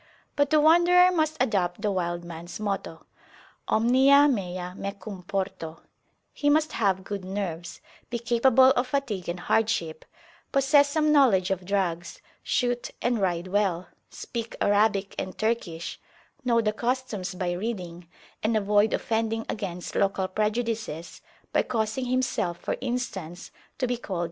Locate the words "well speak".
13.49-14.55